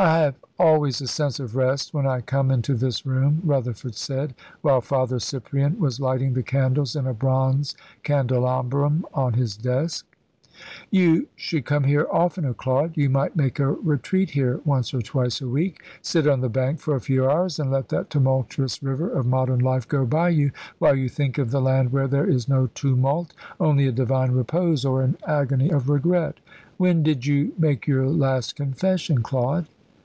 [0.00, 4.32] "I have always a sense of rest when I come into this room," Rutherford said,
[4.62, 7.74] while Father Cyprian was lighting the candles in a bronze
[8.04, 10.06] candelabrum on his desk.
[10.92, 12.92] "You should come here oftener, Claude.
[12.96, 15.82] You might make a retreat here once or twice a week.
[16.00, 19.58] Sit on the bank for a few hours, and let that tumultuous river of modern
[19.58, 23.34] life go by you, while you think of the land where there is no tumult,
[23.58, 26.38] only a divine repose, or an agony of regret.
[26.76, 29.66] When did you make your last confession, Claude?"